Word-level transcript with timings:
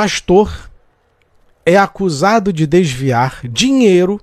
pastor 0.00 0.70
é 1.66 1.76
acusado 1.76 2.54
de 2.54 2.66
desviar 2.66 3.42
dinheiro 3.44 4.18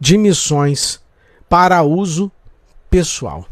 de 0.00 0.16
missões 0.16 0.98
para 1.50 1.82
uso 1.82 2.32
pessoal. 2.88 3.46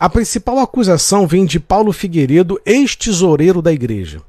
A 0.00 0.08
principal 0.08 0.58
acusação 0.60 1.26
vem 1.26 1.44
de 1.44 1.60
Paulo 1.60 1.92
Figueiredo, 1.92 2.58
ex-tesoureiro 2.64 3.60
da 3.60 3.70
igreja, 3.70 4.22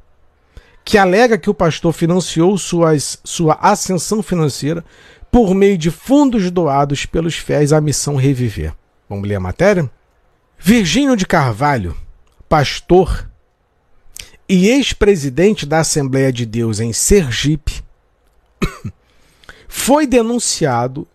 que 0.83 0.97
alega 0.97 1.37
que 1.37 1.49
o 1.49 1.53
pastor 1.53 1.93
financiou 1.93 2.57
suas, 2.57 3.21
sua 3.23 3.53
ascensão 3.53 4.21
financeira 4.21 4.83
por 5.31 5.55
meio 5.55 5.77
de 5.77 5.89
fundos 5.89 6.51
doados 6.51 7.05
pelos 7.05 7.35
fiéis 7.35 7.71
à 7.71 7.79
missão 7.79 8.17
Reviver. 8.17 8.73
Vamos 9.07 9.29
ler 9.29 9.35
a 9.35 9.39
matéria? 9.39 9.89
Virgínio 10.57 11.15
de 11.15 11.25
Carvalho, 11.25 11.95
pastor 12.49 13.28
e 14.49 14.67
ex-presidente 14.67 15.63
da 15.63 15.81
Assembleia 15.81 16.33
de 16.33 16.43
Deus 16.43 16.79
em 16.79 16.91
Sergipe, 16.91 17.83
foi 19.69 20.07
denunciado 20.07 21.07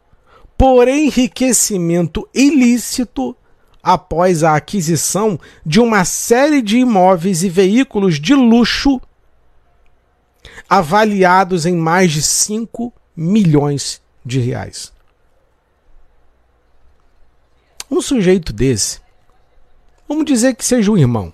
por 0.56 0.86
enriquecimento 0.86 2.28
ilícito 2.32 3.36
após 3.82 4.44
a 4.44 4.54
aquisição 4.54 5.38
de 5.66 5.80
uma 5.80 6.04
série 6.04 6.62
de 6.62 6.78
imóveis 6.78 7.42
e 7.42 7.48
veículos 7.48 8.20
de 8.20 8.34
luxo 8.34 9.00
avaliados 10.70 11.66
em 11.66 11.74
mais 11.74 12.12
de 12.12 12.22
5 12.22 12.92
milhões 13.16 14.00
de 14.24 14.38
reais. 14.38 14.92
Um 17.90 18.00
sujeito 18.00 18.52
desse, 18.52 19.00
vamos 20.08 20.24
dizer 20.24 20.54
que 20.54 20.64
seja 20.64 20.90
um 20.90 20.96
irmão, 20.96 21.33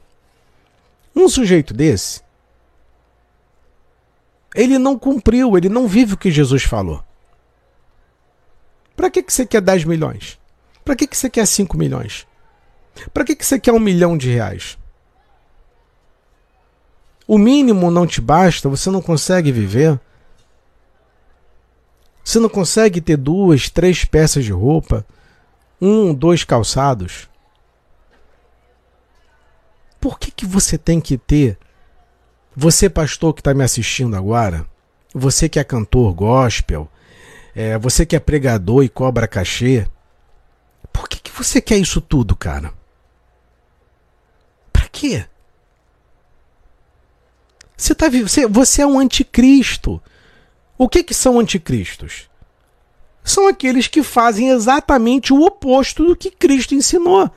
um 1.14 1.28
sujeito 1.28 1.74
desse, 1.74 2.23
ele 4.55 4.78
não 4.78 4.98
cumpriu, 4.98 5.56
ele 5.56 5.68
não 5.68 5.87
vive 5.87 6.15
o 6.15 6.16
que 6.16 6.30
Jesus 6.30 6.62
falou. 6.62 7.02
Para 8.96 9.10
que, 9.10 9.23
que 9.23 9.32
você 9.32 9.46
quer 9.46 9.60
10 9.60 9.84
milhões? 9.84 10.38
Para 10.84 10.96
que, 10.96 11.07
que 11.07 11.16
você 11.16 11.30
quer 11.30 11.46
5 11.46 11.76
milhões? 11.76 12.26
Para 13.15 13.24
que, 13.24 13.34
que 13.34 13.46
você 13.46 13.59
quer 13.59 13.73
um 13.73 13.79
milhão 13.79 14.18
de 14.18 14.30
reais? 14.30 14.76
O 17.27 17.38
mínimo 17.38 17.90
não 17.90 18.06
te 18.06 18.21
basta, 18.21 18.68
você 18.68 18.90
não 18.90 19.01
consegue 19.01 19.52
viver. 19.52 19.99
Você 22.24 22.38
não 22.40 22.49
consegue 22.49 23.01
ter 23.01 23.16
duas, 23.16 23.71
três 23.71 24.04
peças 24.04 24.45
de 24.45 24.52
roupa, 24.52 25.06
um, 25.80 26.12
dois 26.12 26.45
calçados. 26.45 27.29
Por 30.01 30.18
que, 30.18 30.30
que 30.30 30.46
você 30.46 30.79
tem 30.79 31.01
que 31.01 31.18
ter? 31.18 31.59
Você, 32.56 32.88
pastor 32.88 33.34
que 33.34 33.40
está 33.40 33.52
me 33.52 33.62
assistindo 33.62 34.16
agora, 34.16 34.66
você 35.15 35.48
que 35.48 35.59
é 35.59 35.65
cantor 35.65 36.15
gospel, 36.15 36.90
é, 37.54 37.79
você 37.79 38.06
que 38.06 38.16
é 38.16 38.21
pregador 38.21 38.82
e 38.82 38.88
cobra 38.88 39.28
cachê, 39.28 39.87
por 40.93 41.09
que, 41.09 41.21
que 41.21 41.30
você 41.30 41.60
quer 41.60 41.76
isso 41.76 42.01
tudo, 42.01 42.34
cara? 42.34 42.73
Pra 44.73 44.88
quê? 44.88 45.26
Você, 47.76 47.95
tá, 47.95 48.09
você, 48.09 48.46
você 48.46 48.82
é 48.82 48.87
um 48.87 48.98
anticristo. 48.98 50.02
O 50.76 50.88
que, 50.88 51.02
que 51.02 51.15
são 51.15 51.38
anticristos? 51.38 52.28
São 53.23 53.48
aqueles 53.48 53.87
que 53.87 54.02
fazem 54.02 54.48
exatamente 54.48 55.32
o 55.32 55.43
oposto 55.43 56.04
do 56.04 56.16
que 56.16 56.30
Cristo 56.30 56.74
ensinou. 56.74 57.30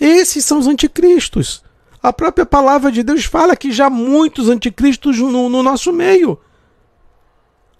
Esses 0.00 0.44
são 0.44 0.58
os 0.58 0.66
anticristos. 0.66 1.62
A 2.02 2.12
própria 2.12 2.46
palavra 2.46 2.92
de 2.92 3.02
Deus 3.02 3.24
fala 3.24 3.56
que 3.56 3.72
já 3.72 3.90
muitos 3.90 4.48
anticristos 4.48 5.18
no, 5.18 5.48
no 5.48 5.62
nosso 5.62 5.92
meio. 5.92 6.40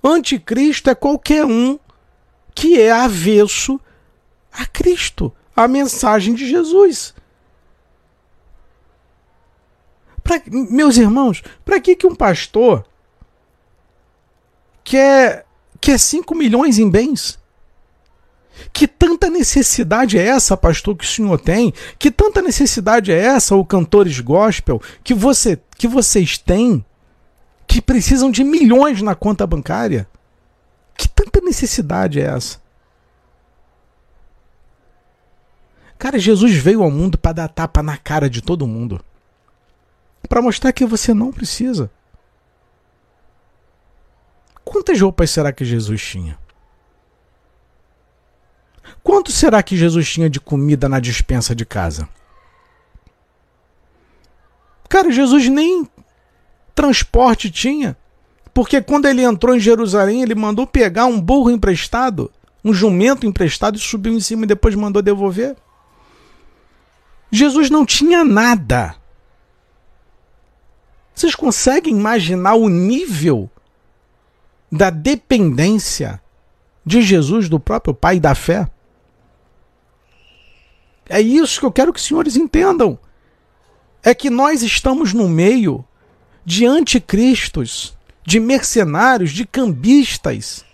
Anticristo 0.03 0.91
é 0.91 0.95
qualquer 0.95 1.45
um 1.45 1.79
que 2.55 2.81
é 2.81 2.91
avesso 2.91 3.81
a 4.53 4.67
Cristo, 4.67 5.33
a 5.55 5.69
mensagem 5.69 6.35
de 6.35 6.49
Jesus. 6.49 7.15
Pra, 10.23 10.43
meus 10.51 10.97
irmãos, 10.97 11.43
para 11.65 11.81
que, 11.81 11.95
que 11.95 12.07
um 12.07 12.15
pastor 12.15 12.85
quer, 14.83 15.47
quer 15.81 15.99
5 15.99 16.35
milhões 16.35 16.79
em 16.79 16.91
bens? 16.91 17.38
Que 18.73 18.87
tanta 18.87 19.29
necessidade 19.31 20.19
é 20.19 20.23
essa, 20.23 20.57
pastor, 20.57 20.97
que 20.97 21.05
o 21.05 21.09
senhor 21.09 21.39
tem? 21.39 21.73
Que 21.99 22.11
tanta 22.11 22.43
necessidade 22.43 23.13
é 23.13 23.19
essa, 23.19 23.55
o 23.55 23.65
cantores 23.65 24.21
gospel, 24.21 24.81
que, 25.03 25.15
você, 25.15 25.59
que 25.77 25.87
vocês 25.87 26.39
têm 26.39 26.85
que 27.69 27.83
precisam 27.83 28.31
de 28.31 28.43
milhões 28.43 29.03
na 29.03 29.15
conta 29.15 29.47
bancária. 29.47 30.09
Que 30.97 31.07
tanta 31.07 31.41
necessidade 31.41 32.19
é 32.19 32.25
essa? 32.25 32.59
Cara, 35.99 36.19
Jesus 36.19 36.55
veio 36.55 36.83
ao 36.83 36.91
mundo 36.91 37.19
para 37.19 37.35
dar 37.35 37.49
tapa 37.49 37.83
na 37.83 37.97
cara 37.97 38.31
de 38.31 38.41
todo 38.41 38.67
mundo. 38.67 39.05
Para 40.29 40.41
mostrar 40.41 40.73
que 40.73 40.87
você 40.87 41.13
não 41.13 41.31
precisa. 41.31 41.91
Quantas 44.65 45.01
roupas 45.01 45.31
será 45.31 45.53
que 45.53 45.65
Jesus 45.65 46.03
tinha? 46.03 46.39
Quanto 49.29 49.37
será 49.37 49.63
que 49.63 49.77
Jesus 49.77 50.11
tinha 50.11 50.31
de 50.31 50.41
comida 50.41 50.89
na 50.89 50.99
dispensa 50.99 51.55
de 51.55 51.67
casa? 51.67 52.09
Cara, 54.89 55.13
Jesus 55.13 55.51
nem 55.51 55.87
transporte 56.75 57.51
tinha. 57.51 57.95
Porque 58.55 58.81
quando 58.81 59.05
ele 59.05 59.23
entrou 59.23 59.55
em 59.55 59.61
Jerusalém, 59.61 60.23
ele 60.23 60.35
mandou 60.35 60.67
pegar 60.67 61.05
um 61.05 61.21
burro 61.21 61.51
emprestado, 61.51 62.33
um 62.65 62.73
jumento 62.73 63.27
emprestado 63.27 63.77
e 63.77 63.79
subiu 63.79 64.15
em 64.15 64.21
cima 64.21 64.45
e 64.45 64.49
depois 64.49 64.75
mandou 64.75 65.03
devolver. 65.03 65.55
Jesus 67.31 67.69
não 67.69 67.85
tinha 67.85 68.25
nada. 68.25 68.95
Vocês 71.15 71.35
conseguem 71.35 71.95
imaginar 71.95 72.55
o 72.55 72.71
nível 72.71 73.51
da 74.73 74.89
dependência 74.89 76.19
de 76.83 77.03
Jesus 77.03 77.51
do 77.51 77.61
próprio 77.61 77.93
Pai 77.93 78.19
da 78.19 78.35
fé? 78.35 78.67
É 81.09 81.21
isso 81.21 81.61
que 81.61 81.67
eu 81.67 81.73
quero 81.73 81.93
que 81.93 81.99
os 81.99 82.07
senhores 82.07 82.37
entendam. 82.37 82.99
É 84.03 84.15
que 84.15 84.31
nós 84.31 84.63
estamos 84.63 85.13
no 85.13 85.29
meio 85.29 85.85
de 86.45 86.67
anticristos, 86.67 87.97
de 88.25 88.39
mercenários, 88.39 89.31
de 89.31 89.47
cambistas. 89.47 90.65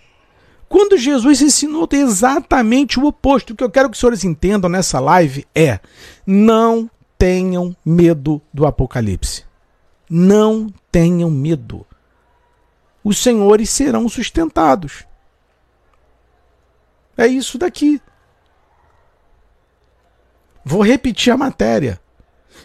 Quando 0.67 0.97
Jesus 0.97 1.41
ensinou 1.41 1.87
exatamente 1.91 2.99
o 2.99 3.05
oposto, 3.05 3.53
o 3.53 3.55
que 3.55 3.63
eu 3.63 3.69
quero 3.69 3.89
que 3.89 3.93
os 3.93 3.99
senhores 3.99 4.23
entendam 4.23 4.69
nessa 4.69 4.99
live 4.99 5.47
é: 5.55 5.79
não 6.25 6.89
tenham 7.17 7.75
medo 7.85 8.41
do 8.53 8.65
Apocalipse. 8.65 9.43
Não 10.09 10.67
tenham 10.91 11.31
medo. 11.31 11.85
Os 13.03 13.17
senhores 13.17 13.69
serão 13.69 14.07
sustentados. 14.09 15.05
É 17.17 17.27
isso 17.27 17.57
daqui. 17.57 18.01
Vou 20.65 20.81
repetir 20.81 21.31
a 21.31 21.37
matéria. 21.37 22.01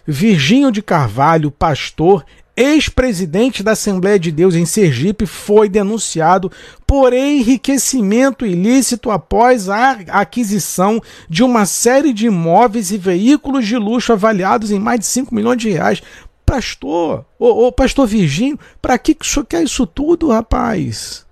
Virgínio 0.06 0.72
de 0.72 0.80
Carvalho, 0.80 1.50
pastor, 1.50 2.24
ex-presidente 2.56 3.62
da 3.62 3.72
Assembleia 3.72 4.18
de 4.18 4.32
Deus 4.32 4.54
em 4.54 4.64
Sergipe, 4.64 5.26
foi 5.26 5.68
denunciado 5.68 6.50
por 6.86 7.12
enriquecimento 7.12 8.46
ilícito 8.46 9.10
após 9.10 9.68
a 9.68 9.90
aquisição 10.08 10.98
de 11.28 11.42
uma 11.42 11.66
série 11.66 12.14
de 12.14 12.26
imóveis 12.26 12.90
e 12.90 12.96
veículos 12.96 13.66
de 13.66 13.76
luxo 13.76 14.14
avaliados 14.14 14.70
em 14.70 14.78
mais 14.78 15.00
de 15.00 15.06
5 15.06 15.34
milhões 15.34 15.58
de 15.58 15.68
reais. 15.68 16.02
Pastor, 16.46 17.26
ô, 17.38 17.66
ô 17.66 17.72
pastor 17.72 18.06
Virgínio, 18.06 18.58
para 18.80 18.98
que, 18.98 19.14
que 19.14 19.26
o 19.26 19.28
senhor 19.28 19.44
quer 19.44 19.62
isso 19.62 19.86
tudo, 19.86 20.30
rapaz? 20.30 21.26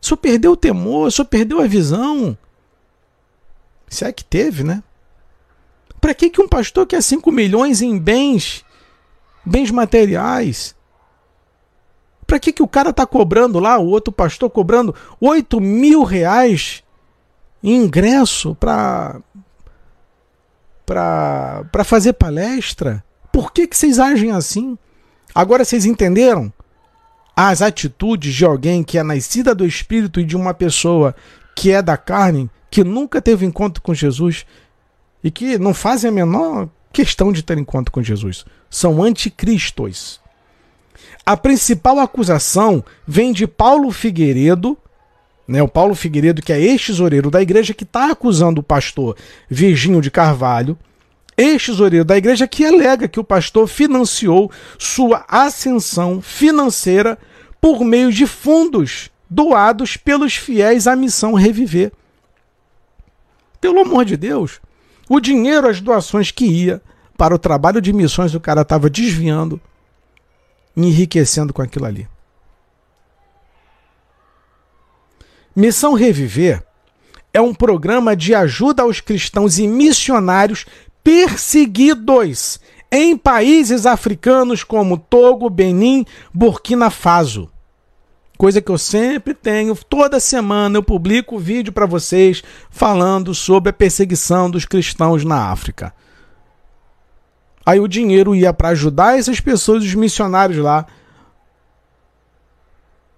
O 0.00 0.06
senhor 0.06 0.16
perdeu 0.16 0.52
o 0.52 0.56
temor, 0.56 1.08
o 1.08 1.10
senhor 1.10 1.26
perdeu 1.26 1.60
a 1.60 1.66
visão. 1.66 2.36
Se 3.92 4.04
é 4.04 4.12
que 4.12 4.24
teve, 4.24 4.64
né? 4.64 4.82
Para 6.00 6.14
que, 6.14 6.30
que 6.30 6.40
um 6.40 6.48
pastor 6.48 6.86
quer 6.86 7.02
5 7.02 7.30
milhões 7.30 7.80
em 7.82 7.98
bens 7.98 8.64
bens 9.44 9.70
materiais. 9.70 10.74
Para 12.26 12.38
que, 12.38 12.52
que 12.52 12.62
o 12.62 12.68
cara 12.68 12.90
está 12.90 13.04
cobrando 13.04 13.58
lá, 13.58 13.78
o 13.78 13.86
outro 13.86 14.12
pastor 14.12 14.48
cobrando 14.48 14.94
8 15.20 15.60
mil 15.60 16.02
reais 16.02 16.82
em 17.62 17.84
ingresso 17.84 18.54
para 18.54 19.20
para 20.86 21.84
fazer 21.84 22.12
palestra? 22.14 23.02
Por 23.32 23.52
que, 23.52 23.66
que 23.66 23.76
vocês 23.76 23.98
agem 23.98 24.30
assim? 24.30 24.76
Agora 25.34 25.64
vocês 25.64 25.86
entenderam? 25.86 26.52
As 27.34 27.62
atitudes 27.62 28.34
de 28.34 28.44
alguém 28.44 28.82
que 28.82 28.98
é 28.98 29.02
nascida 29.02 29.54
do 29.54 29.64
Espírito 29.64 30.20
e 30.20 30.24
de 30.24 30.36
uma 30.36 30.52
pessoa 30.52 31.16
que 31.54 31.70
é 31.70 31.82
da 31.82 31.96
carne, 31.96 32.50
que 32.70 32.82
nunca 32.82 33.20
teve 33.20 33.44
encontro 33.44 33.82
com 33.82 33.94
Jesus 33.94 34.46
e 35.22 35.30
que 35.30 35.58
não 35.58 35.74
fazem 35.74 36.08
a 36.08 36.12
menor 36.12 36.68
questão 36.92 37.32
de 37.32 37.42
ter 37.42 37.58
encontro 37.58 37.92
com 37.92 38.02
Jesus. 38.02 38.44
São 38.68 39.02
anticristos. 39.02 40.20
A 41.24 41.36
principal 41.36 42.00
acusação 42.00 42.84
vem 43.06 43.32
de 43.32 43.46
Paulo 43.46 43.90
Figueiredo, 43.92 44.76
né, 45.46 45.62
o 45.62 45.68
Paulo 45.68 45.94
Figueiredo, 45.94 46.42
que 46.42 46.52
é 46.52 46.60
ex-tesoureiro 46.60 47.30
da 47.30 47.40
igreja, 47.40 47.74
que 47.74 47.84
está 47.84 48.10
acusando 48.10 48.60
o 48.60 48.64
pastor 48.64 49.16
Virgínio 49.48 50.00
de 50.00 50.10
Carvalho, 50.10 50.76
ex-tesoureiro 51.36 52.04
da 52.04 52.16
igreja, 52.16 52.48
que 52.48 52.64
alega 52.64 53.06
que 53.06 53.20
o 53.20 53.24
pastor 53.24 53.68
financiou 53.68 54.50
sua 54.78 55.24
ascensão 55.28 56.20
financeira 56.20 57.18
por 57.60 57.84
meio 57.84 58.10
de 58.10 58.26
fundos 58.26 59.11
doados 59.32 59.96
pelos 59.96 60.36
fiéis 60.36 60.86
à 60.86 60.94
missão 60.94 61.32
Reviver. 61.32 61.90
Pelo 63.60 63.80
amor 63.80 64.04
de 64.04 64.16
Deus, 64.16 64.60
o 65.08 65.20
dinheiro, 65.20 65.68
as 65.68 65.80
doações 65.80 66.30
que 66.30 66.44
ia 66.44 66.82
para 67.16 67.34
o 67.34 67.38
trabalho 67.38 67.80
de 67.80 67.92
missões, 67.92 68.34
o 68.34 68.40
cara 68.40 68.62
estava 68.62 68.90
desviando, 68.90 69.60
enriquecendo 70.76 71.52
com 71.52 71.62
aquilo 71.62 71.86
ali. 71.86 72.08
Missão 75.54 75.94
Reviver 75.94 76.62
é 77.32 77.40
um 77.40 77.54
programa 77.54 78.16
de 78.16 78.34
ajuda 78.34 78.82
aos 78.82 79.00
cristãos 79.00 79.58
e 79.58 79.68
missionários 79.68 80.66
perseguidos 81.04 82.58
em 82.90 83.16
países 83.16 83.86
africanos 83.86 84.64
como 84.64 84.98
Togo, 84.98 85.48
Benin, 85.48 86.04
Burkina 86.32 86.90
Faso. 86.90 87.51
Coisa 88.42 88.60
que 88.60 88.72
eu 88.72 88.76
sempre 88.76 89.34
tenho, 89.34 89.72
toda 89.76 90.18
semana 90.18 90.76
eu 90.76 90.82
publico 90.82 91.38
vídeo 91.38 91.72
para 91.72 91.86
vocês 91.86 92.42
falando 92.70 93.32
sobre 93.36 93.70
a 93.70 93.72
perseguição 93.72 94.50
dos 94.50 94.64
cristãos 94.64 95.24
na 95.24 95.52
África. 95.52 95.94
Aí 97.64 97.78
o 97.78 97.86
dinheiro 97.86 98.34
ia 98.34 98.52
para 98.52 98.70
ajudar 98.70 99.16
essas 99.16 99.38
pessoas, 99.38 99.84
os 99.84 99.94
missionários 99.94 100.58
lá. 100.58 100.88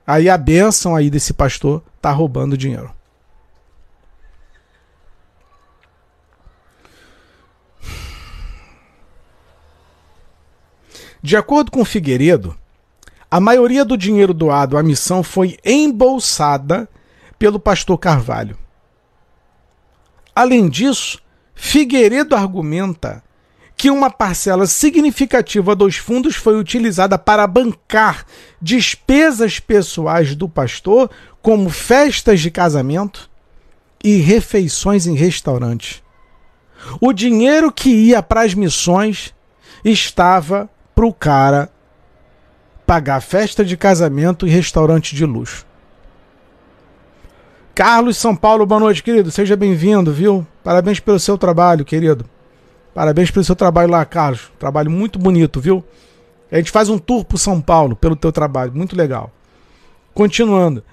Aí 0.06 0.28
a 0.28 0.36
bênção 0.36 0.94
aí 0.94 1.08
desse 1.08 1.32
pastor 1.32 1.82
tá 2.02 2.10
roubando 2.10 2.54
dinheiro. 2.54 2.92
De 11.22 11.34
acordo 11.34 11.70
com 11.70 11.82
Figueiredo, 11.82 12.54
a 13.34 13.40
maioria 13.40 13.84
do 13.84 13.96
dinheiro 13.96 14.32
doado 14.32 14.78
à 14.78 14.82
missão 14.84 15.20
foi 15.20 15.56
embolsada 15.64 16.88
pelo 17.36 17.58
pastor 17.58 17.98
Carvalho. 17.98 18.56
Além 20.32 20.68
disso, 20.68 21.20
Figueiredo 21.52 22.36
argumenta 22.36 23.24
que 23.76 23.90
uma 23.90 24.08
parcela 24.08 24.68
significativa 24.68 25.74
dos 25.74 25.96
fundos 25.96 26.36
foi 26.36 26.56
utilizada 26.56 27.18
para 27.18 27.44
bancar 27.44 28.24
despesas 28.62 29.58
pessoais 29.58 30.36
do 30.36 30.48
pastor, 30.48 31.10
como 31.42 31.70
festas 31.70 32.40
de 32.40 32.52
casamento 32.52 33.28
e 34.04 34.18
refeições 34.18 35.08
em 35.08 35.16
restaurantes. 35.16 36.04
O 37.00 37.12
dinheiro 37.12 37.72
que 37.72 37.90
ia 37.90 38.22
para 38.22 38.42
as 38.42 38.54
missões 38.54 39.34
estava 39.84 40.70
para 40.94 41.04
o 41.04 41.12
cara 41.12 41.73
pagar 42.86 43.20
festa 43.20 43.64
de 43.64 43.76
casamento 43.76 44.46
e 44.46 44.50
restaurante 44.50 45.14
de 45.14 45.24
luxo. 45.24 45.66
Carlos 47.74 48.16
São 48.16 48.36
Paulo, 48.36 48.64
boa 48.64 48.80
noite, 48.80 49.02
querido. 49.02 49.30
Seja 49.30 49.56
bem-vindo, 49.56 50.12
viu? 50.12 50.46
Parabéns 50.62 51.00
pelo 51.00 51.18
seu 51.18 51.36
trabalho, 51.36 51.84
querido. 51.84 52.24
Parabéns 52.94 53.30
pelo 53.30 53.44
seu 53.44 53.56
trabalho 53.56 53.90
lá, 53.90 54.04
Carlos. 54.04 54.52
Trabalho 54.58 54.90
muito 54.90 55.18
bonito, 55.18 55.60
viu? 55.60 55.82
A 56.52 56.56
gente 56.56 56.70
faz 56.70 56.88
um 56.88 56.98
tour 56.98 57.24
por 57.24 57.38
São 57.38 57.60
Paulo 57.60 57.96
pelo 57.96 58.14
teu 58.14 58.30
trabalho, 58.30 58.72
muito 58.72 58.96
legal. 58.96 59.32
Continuando. 60.12 60.84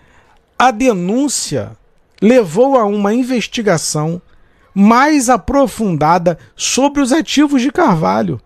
A 0.58 0.72
denúncia 0.72 1.74
levou 2.20 2.78
a 2.78 2.86
uma 2.86 3.14
investigação 3.14 4.20
mais 4.74 5.30
aprofundada 5.30 6.40
sobre 6.56 7.02
os 7.02 7.12
ativos 7.12 7.62
de 7.62 7.72
Carvalho 7.72 8.42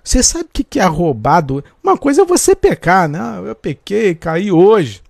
Você 0.02 0.22
sabe 0.22 0.44
o 0.46 0.64
que 0.64 0.80
é 0.80 0.84
roubado? 0.84 1.62
Uma 1.82 1.96
coisa 1.96 2.22
é 2.22 2.24
você 2.24 2.54
pecar, 2.54 3.08
né? 3.08 3.20
Eu 3.44 3.54
pequei, 3.54 4.14
caí 4.14 4.50
hoje. 4.50 5.02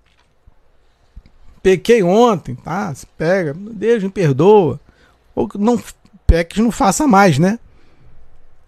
Pequei 1.63 2.03
ontem, 2.03 2.55
tá? 2.55 2.93
Você 2.93 3.07
pega, 3.17 3.53
Deus 3.53 4.03
me 4.03 4.09
perdoa. 4.09 4.79
Ou 5.33 5.49
não 5.55 5.81
PECs 6.29 6.59
não 6.59 6.71
faça 6.71 7.07
mais, 7.07 7.39
né? 7.39 7.57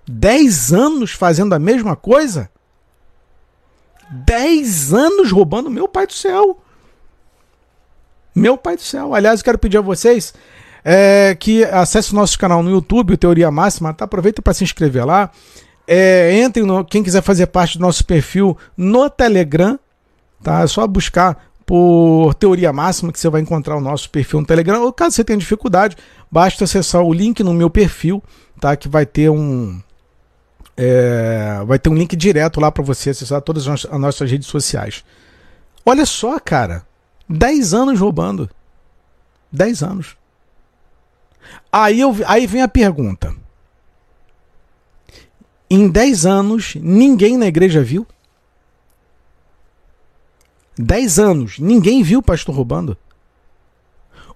Dez 0.07 0.73
anos 0.73 1.11
fazendo 1.11 1.53
a 1.53 1.59
mesma 1.59 1.95
coisa? 1.95 2.49
Dez 4.09 4.91
anos 4.93 5.31
roubando 5.31 5.69
meu 5.69 5.87
pai 5.87 6.07
do 6.07 6.13
céu. 6.13 6.59
Meu 8.35 8.57
pai 8.57 8.75
do 8.75 8.81
céu. 8.81 9.13
Aliás, 9.13 9.39
eu 9.39 9.43
quero 9.43 9.59
pedir 9.59 9.77
a 9.77 9.81
vocês 9.81 10.33
é, 10.83 11.35
que 11.39 11.63
acesse 11.65 12.11
o 12.11 12.15
nosso 12.15 12.37
canal 12.37 12.63
no 12.63 12.71
YouTube, 12.71 13.15
Teoria 13.15 13.51
Máxima, 13.51 13.93
tá? 13.93 14.05
Aproveita 14.05 14.41
para 14.41 14.53
se 14.53 14.63
inscrever 14.63 15.05
lá. 15.05 15.29
É, 15.87 16.33
entre 16.39 16.63
no, 16.63 16.83
quem 16.83 17.03
quiser 17.03 17.21
fazer 17.21 17.47
parte 17.47 17.77
do 17.77 17.81
nosso 17.81 18.05
perfil 18.05 18.57
no 18.75 19.09
Telegram, 19.09 19.79
tá? 20.43 20.61
É 20.61 20.67
só 20.67 20.85
buscar 20.87 21.51
por 21.65 22.33
Teoria 22.33 22.73
Máxima 22.73 23.13
que 23.13 23.19
você 23.19 23.29
vai 23.29 23.41
encontrar 23.41 23.77
o 23.77 23.81
nosso 23.81 24.09
perfil 24.09 24.41
no 24.41 24.45
Telegram. 24.45 24.81
Ou 24.81 24.91
caso 24.91 25.15
você 25.15 25.23
tenha 25.23 25.39
dificuldade, 25.39 25.95
Basta 26.31 26.63
acessar 26.63 27.01
o 27.01 27.13
link 27.13 27.43
no 27.43 27.53
meu 27.53 27.69
perfil, 27.69 28.23
tá? 28.59 28.75
Que 28.75 28.87
vai 28.87 29.05
ter 29.05 29.29
um 29.29 29.81
é, 30.77 31.61
vai 31.65 31.77
ter 31.77 31.89
um 31.89 31.95
link 31.95 32.15
direto 32.15 32.59
lá 32.59 32.71
para 32.71 32.83
você 32.83 33.09
acessar 33.09 33.41
todas 33.41 33.67
as 33.67 33.83
nossas 33.83 34.31
redes 34.31 34.47
sociais. 34.47 35.03
Olha 35.85 36.05
só, 36.05 36.39
cara, 36.39 36.85
10 37.27 37.73
anos 37.73 37.99
roubando. 37.99 38.49
10 39.51 39.83
anos. 39.83 40.17
Aí, 41.71 41.99
eu, 41.99 42.15
aí 42.25 42.47
vem 42.47 42.61
a 42.61 42.67
pergunta. 42.67 43.35
Em 45.69 45.89
10 45.89 46.25
anos, 46.25 46.75
ninguém 46.75 47.37
na 47.37 47.47
igreja 47.47 47.83
viu? 47.83 48.07
10 50.77 51.19
anos, 51.19 51.59
ninguém 51.59 52.01
viu 52.01 52.19
o 52.19 52.23
pastor 52.23 52.55
roubando? 52.55 52.97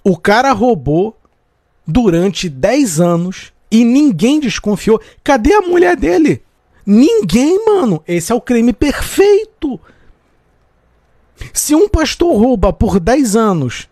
O 0.04 0.18
cara 0.18 0.52
roubou 0.52 1.18
durante 1.88 2.50
10 2.50 3.00
anos 3.00 3.54
e 3.72 3.84
ninguém 3.84 4.40
desconfiou. 4.40 5.02
Cadê 5.24 5.54
a 5.54 5.62
mulher 5.62 5.96
dele? 5.96 6.42
Ninguém, 6.86 7.66
mano. 7.66 8.04
Esse 8.08 8.32
é 8.32 8.36
o 8.36 8.42
crime 8.42 8.74
perfeito. 8.74 9.80
Se 11.54 11.76
um 11.76 11.90
pastor 11.90 12.36
rouba 12.38 12.72
por 12.72 13.00
10 13.00 13.36
anos 13.36 13.90